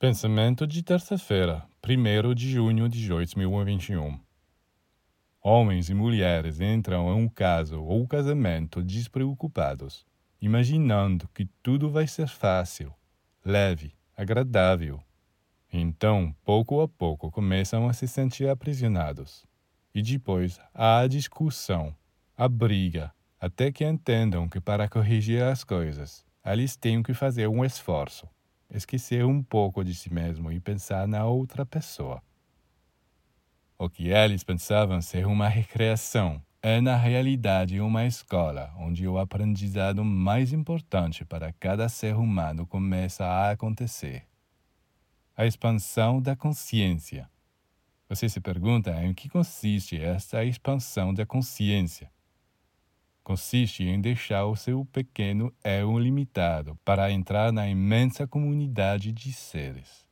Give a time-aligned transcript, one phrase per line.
[0.00, 4.16] Pensamento de terça-feira, 1 de junho de 2021.
[5.42, 10.06] Homens e mulheres entram em um caso ou casamento despreocupados,
[10.40, 12.94] imaginando que tudo vai ser fácil,
[13.44, 15.02] leve, agradável.
[15.72, 19.44] Então, pouco a pouco, começam a se sentir aprisionados.
[19.92, 21.92] E depois há a discussão,
[22.36, 27.64] a briga, até que entendam que para corrigir as coisas, eles têm que fazer um
[27.64, 28.28] esforço,
[28.70, 32.22] esquecer um pouco de si mesmo e pensar na outra pessoa.
[33.78, 40.04] O que eles pensavam ser uma recreação é, na realidade, uma escola onde o aprendizado
[40.04, 44.26] mais importante para cada ser humano começa a acontecer.
[45.36, 47.30] A expansão da consciência.
[48.08, 52.10] Você se pergunta em que consiste esta expansão da consciência?
[53.28, 60.07] Consiste em deixar o seu pequeno eu limitado para entrar na imensa comunidade de seres.